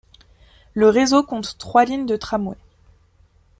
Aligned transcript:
Le 0.73 0.89
réseau 0.89 1.21
compte 1.21 1.59
trois 1.59 1.85
lignes 1.85 2.07
de 2.07 2.15
tramways. 2.15 2.57